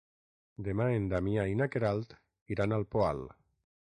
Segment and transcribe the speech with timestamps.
[0.67, 2.17] Demà en Damià i na Queralt
[2.57, 3.23] iran al Poal.